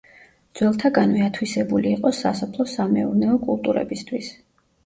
[0.59, 4.33] ძველთაგანვე ათვისებული იყო სასოფლო-სამეურნეო კულტურებისთვის.